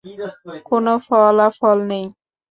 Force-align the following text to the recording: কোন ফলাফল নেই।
কোন 0.65 0.85
ফলাফল 1.05 1.77
নেই। 1.89 2.05